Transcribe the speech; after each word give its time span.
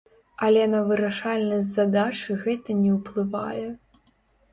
Але 0.45 0.61
на 0.69 0.77
вырашальнасць 0.87 1.69
задачы 1.75 2.37
гэта 2.45 2.77
не 2.79 2.91
ўплывае! 2.97 3.67